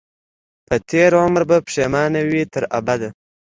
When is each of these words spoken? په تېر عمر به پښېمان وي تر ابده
په 0.67 0.75
تېر 0.89 1.11
عمر 1.21 1.41
به 1.49 1.57
پښېمان 1.67 2.13
وي 2.29 2.43
تر 2.53 2.63
ابده 2.77 3.09